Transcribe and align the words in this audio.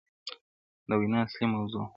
د 0.89 0.89
وینا 0.99 1.19
اصلي 1.25 1.45
موضوع- 1.53 1.83